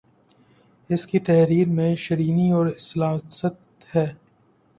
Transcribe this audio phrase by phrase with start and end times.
[0.89, 4.05] اسکی تحریر میں شیرینی اور سلاست ہے